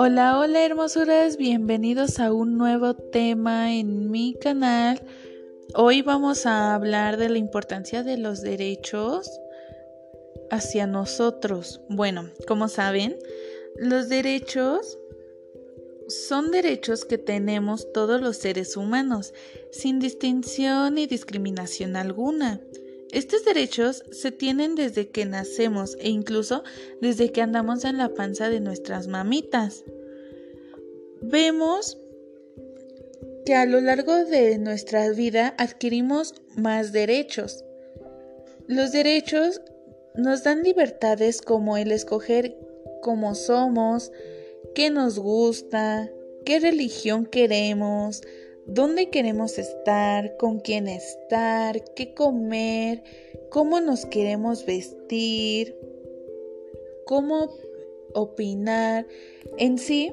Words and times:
Hola, 0.00 0.38
hola 0.38 0.64
hermosuras, 0.64 1.36
bienvenidos 1.36 2.20
a 2.20 2.32
un 2.32 2.56
nuevo 2.56 2.94
tema 2.94 3.74
en 3.74 4.12
mi 4.12 4.32
canal. 4.32 5.02
Hoy 5.74 6.02
vamos 6.02 6.46
a 6.46 6.76
hablar 6.76 7.16
de 7.16 7.28
la 7.28 7.38
importancia 7.38 8.04
de 8.04 8.16
los 8.16 8.40
derechos 8.40 9.28
hacia 10.52 10.86
nosotros. 10.86 11.80
Bueno, 11.88 12.30
como 12.46 12.68
saben, 12.68 13.18
los 13.76 14.08
derechos 14.08 15.00
son 16.06 16.52
derechos 16.52 17.04
que 17.04 17.18
tenemos 17.18 17.92
todos 17.92 18.20
los 18.20 18.36
seres 18.36 18.76
humanos, 18.76 19.34
sin 19.72 19.98
distinción 19.98 20.94
ni 20.94 21.08
discriminación 21.08 21.96
alguna. 21.96 22.60
Estos 23.12 23.44
derechos 23.44 24.04
se 24.10 24.32
tienen 24.32 24.74
desde 24.74 25.08
que 25.08 25.24
nacemos 25.24 25.96
e 25.98 26.10
incluso 26.10 26.62
desde 27.00 27.32
que 27.32 27.40
andamos 27.40 27.84
en 27.84 27.96
la 27.96 28.10
panza 28.14 28.50
de 28.50 28.60
nuestras 28.60 29.08
mamitas. 29.08 29.84
Vemos 31.22 31.98
que 33.46 33.54
a 33.54 33.64
lo 33.64 33.80
largo 33.80 34.14
de 34.26 34.58
nuestra 34.58 35.08
vida 35.10 35.54
adquirimos 35.56 36.34
más 36.56 36.92
derechos. 36.92 37.64
Los 38.66 38.92
derechos 38.92 39.62
nos 40.14 40.44
dan 40.44 40.62
libertades 40.62 41.40
como 41.40 41.78
el 41.78 41.92
escoger 41.92 42.58
cómo 43.00 43.34
somos, 43.34 44.12
qué 44.74 44.90
nos 44.90 45.18
gusta, 45.18 46.10
qué 46.44 46.60
religión 46.60 47.24
queremos, 47.24 48.20
dónde 48.68 49.08
queremos 49.08 49.58
estar, 49.58 50.36
con 50.36 50.60
quién 50.60 50.86
estar, 50.86 51.82
qué 51.94 52.14
comer, 52.14 53.02
cómo 53.50 53.80
nos 53.80 54.06
queremos 54.06 54.64
vestir, 54.66 55.74
cómo 57.06 57.50
opinar. 58.14 59.06
En 59.56 59.78
sí, 59.78 60.12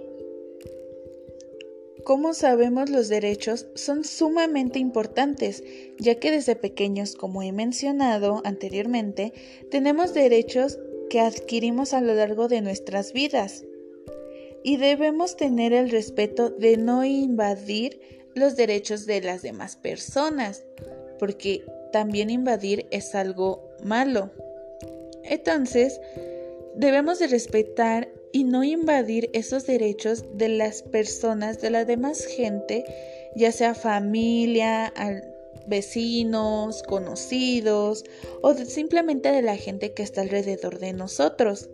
como 2.06 2.34
sabemos 2.34 2.90
los 2.90 3.10
derechos 3.10 3.68
son 3.76 4.04
sumamente 4.04 4.80
importantes, 4.80 5.64
ya 6.00 6.16
que 6.16 6.32
desde 6.32 6.56
pequeños, 6.56 7.16
como 7.16 7.44
he 7.44 7.52
mencionado 7.52 8.42
anteriormente, 8.46 9.34
tenemos 9.70 10.14
derechos 10.14 10.80
que 11.10 11.20
adquirimos 11.20 11.94
a 11.94 12.02
lo 12.02 12.16
largo 12.16 12.48
de 12.48 12.62
nuestras 12.62 13.12
vidas. 13.12 13.66
Y 14.64 14.78
debemos 14.78 15.36
tener 15.36 15.74
el 15.74 15.92
respeto 15.92 16.50
de 16.50 16.78
no 16.78 17.04
invadir 17.06 18.00
los 18.36 18.56
derechos 18.56 19.06
de 19.06 19.22
las 19.22 19.42
demás 19.42 19.76
personas, 19.76 20.64
porque 21.18 21.66
también 21.92 22.30
invadir 22.30 22.86
es 22.92 23.16
algo 23.16 23.70
malo. 23.84 24.30
Entonces, 25.24 26.00
debemos 26.76 27.20
de 27.20 27.28
respetar 27.28 28.10
y 28.32 28.44
no 28.44 28.64
invadir 28.64 29.30
esos 29.34 29.66
derechos 29.66 30.26
de 30.34 30.50
las 30.50 30.84
personas, 30.84 31.62
de 31.62 31.70
la 31.70 31.86
demás 31.86 32.26
gente, 32.26 32.84
ya 33.36 33.52
sea 33.52 33.74
familia, 33.74 34.94
vecinos, 35.68 36.84
conocidos 36.84 38.04
o 38.42 38.54
simplemente 38.54 39.32
de 39.32 39.42
la 39.42 39.56
gente 39.56 39.94
que 39.94 40.04
está 40.04 40.22
alrededor 40.22 40.80
de 40.80 40.94
nosotros 40.94 41.70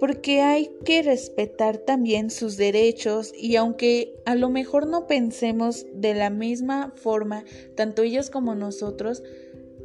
porque 0.00 0.40
hay 0.40 0.70
que 0.84 1.02
respetar 1.02 1.78
también 1.78 2.30
sus 2.30 2.56
derechos 2.56 3.32
y 3.36 3.56
aunque 3.56 4.14
a 4.24 4.34
lo 4.34 4.48
mejor 4.50 4.86
no 4.86 5.06
pensemos 5.06 5.86
de 5.92 6.14
la 6.14 6.30
misma 6.30 6.92
forma, 6.96 7.44
tanto 7.74 8.02
ellos 8.02 8.30
como 8.30 8.54
nosotros, 8.54 9.22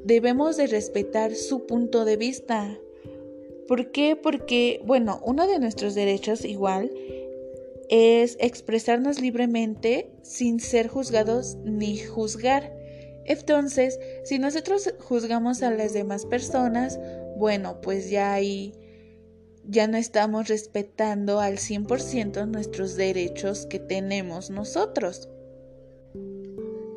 debemos 0.04 0.58
de 0.58 0.68
respetar 0.68 1.36
su 1.36 1.66
punto 1.66 2.06
de 2.06 2.18
vista. 2.18 2.78
¿Por 3.68 3.92
qué? 3.92 4.16
Porque, 4.16 4.82
bueno, 4.86 5.22
uno 5.24 5.48
de 5.48 5.60
nuestros 5.60 5.94
derechos 5.94 6.44
igual 6.44 6.92
es 7.90 8.38
expresarnos 8.40 9.20
libremente 9.20 10.12
sin 10.22 10.60
ser 10.60 10.88
juzgados 10.88 11.58
ni 11.64 11.98
juzgar. 11.98 12.76
Entonces, 13.26 14.00
si 14.24 14.40
nosotros 14.40 14.94
juzgamos 15.00 15.62
a 15.62 15.72
las 15.72 15.94
demás 15.94 16.26
personas, 16.26 17.00
bueno, 17.38 17.80
pues 17.82 18.10
ya 18.10 18.34
hay 18.34 18.74
ya 19.70 19.88
no 19.88 19.98
estamos 19.98 20.48
respetando 20.48 21.40
al 21.40 21.58
100% 21.58 22.48
nuestros 22.48 22.96
derechos 22.96 23.68
que 23.68 23.80
tenemos 23.80 24.50
nosotros. 24.50 25.30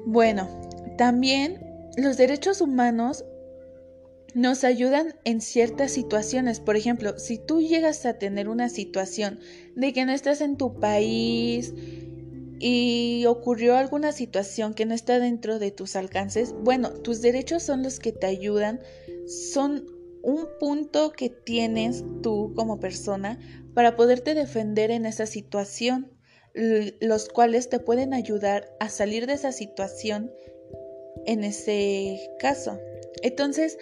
Bueno, 0.06 0.48
también 0.96 1.90
los 1.96 2.16
derechos 2.16 2.62
humanos 2.62 3.24
nos 4.34 4.64
ayudan 4.64 5.14
en 5.24 5.42
ciertas 5.42 5.92
situaciones. 5.92 6.60
Por 6.60 6.76
ejemplo, 6.76 7.18
si 7.18 7.36
tú 7.36 7.60
llegas 7.60 8.06
a 8.06 8.14
tener 8.14 8.48
una 8.48 8.70
situación 8.70 9.38
de 9.76 9.92
que 9.92 10.06
no 10.06 10.12
estás 10.12 10.40
en 10.40 10.56
tu 10.56 10.80
país 10.80 11.74
y 12.58 13.24
ocurrió 13.26 13.76
alguna 13.76 14.12
situación 14.12 14.72
que 14.72 14.86
no 14.86 14.94
está 14.94 15.18
dentro 15.18 15.58
de 15.58 15.72
tus 15.72 15.94
alcances, 15.94 16.54
bueno, 16.62 16.90
tus 16.90 17.20
derechos 17.20 17.62
son 17.62 17.82
los 17.82 17.98
que 17.98 18.12
te 18.12 18.26
ayudan, 18.26 18.80
son 19.26 19.84
un 20.22 20.46
punto 20.58 21.12
que 21.12 21.28
tienes 21.28 22.04
tú 22.22 22.52
como 22.54 22.80
persona 22.80 23.38
para 23.74 23.96
poderte 23.96 24.34
defender 24.34 24.90
en 24.90 25.06
esa 25.06 25.26
situación, 25.26 26.12
los 26.54 27.28
cuales 27.28 27.68
te 27.68 27.78
pueden 27.78 28.14
ayudar 28.14 28.74
a 28.78 28.88
salir 28.88 29.26
de 29.26 29.34
esa 29.34 29.52
situación 29.52 30.30
en 31.26 31.44
ese 31.44 32.18
caso. 32.38 32.78
Entonces, 33.22 33.78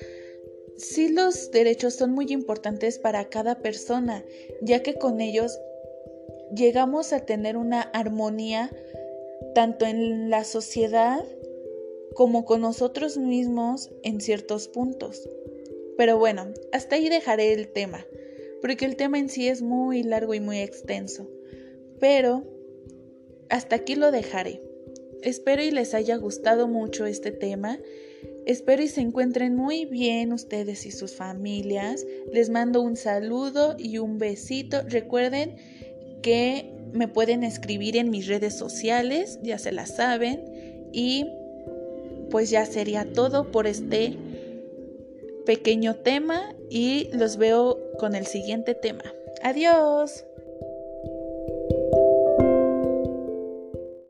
sí 0.77 1.09
los 1.09 1.50
derechos 1.50 1.95
son 1.95 2.12
muy 2.12 2.27
importantes 2.31 2.99
para 2.99 3.29
cada 3.29 3.59
persona, 3.59 4.25
ya 4.62 4.83
que 4.83 4.95
con 4.95 5.21
ellos 5.21 5.59
llegamos 6.55 7.12
a 7.12 7.21
tener 7.21 7.56
una 7.56 7.83
armonía 7.83 8.71
tanto 9.55 9.84
en 9.87 10.31
la 10.31 10.45
sociedad 10.45 11.25
como 12.15 12.45
con 12.45 12.61
nosotros 12.61 13.19
mismos 13.19 13.91
en 14.03 14.21
ciertos 14.21 14.69
puntos. 14.69 15.29
Pero 16.00 16.16
bueno, 16.16 16.47
hasta 16.72 16.97
ahí 16.97 17.11
dejaré 17.11 17.53
el 17.53 17.69
tema, 17.69 18.06
porque 18.62 18.87
el 18.87 18.97
tema 18.97 19.19
en 19.19 19.28
sí 19.28 19.49
es 19.49 19.61
muy 19.61 20.03
largo 20.03 20.33
y 20.33 20.41
muy 20.41 20.61
extenso. 20.61 21.28
Pero 22.00 22.43
hasta 23.50 23.77
aquí 23.77 23.97
lo 23.97 24.11
dejaré. 24.11 24.62
Espero 25.21 25.62
y 25.62 25.71
les 25.71 25.93
haya 25.93 26.16
gustado 26.16 26.69
mucho 26.69 27.05
este 27.05 27.33
tema. 27.33 27.78
Espero 28.47 28.83
y 28.83 28.88
se 28.88 29.03
encuentren 29.03 29.55
muy 29.56 29.84
bien 29.84 30.33
ustedes 30.33 30.87
y 30.87 30.91
sus 30.91 31.15
familias. 31.15 32.06
Les 32.32 32.49
mando 32.49 32.81
un 32.81 32.97
saludo 32.97 33.77
y 33.78 33.99
un 33.99 34.17
besito. 34.17 34.81
Recuerden 34.88 35.56
que 36.22 36.72
me 36.94 37.09
pueden 37.09 37.44
escribir 37.44 37.99
en 37.99 38.09
mis 38.09 38.27
redes 38.27 38.56
sociales, 38.56 39.38
ya 39.43 39.59
se 39.59 39.71
las 39.71 39.97
saben. 39.97 40.91
Y 40.94 41.27
pues 42.31 42.49
ya 42.49 42.65
sería 42.65 43.05
todo 43.05 43.50
por 43.50 43.67
este 43.67 44.17
pequeño 45.50 45.97
tema 45.97 46.55
y 46.71 47.09
los 47.12 47.37
veo 47.37 47.77
con 47.99 48.15
el 48.15 48.25
siguiente 48.25 48.77
tema. 48.77 49.03
Adiós. 49.43 50.25